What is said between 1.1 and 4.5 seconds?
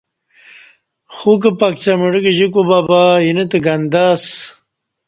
خوک پکڅہ مڑہ گجی کوبہ بہ اینہ تہ گندہ اسہ